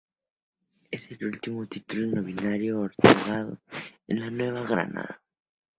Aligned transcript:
Es 0.89 1.11
el 1.11 1.23
último 1.27 1.67
título 1.67 2.07
nobiliario 2.19 2.81
otorgado 2.81 3.59
en 4.07 4.19
la 4.19 4.31
Nueva 4.31 4.63
Granada. 4.63 5.21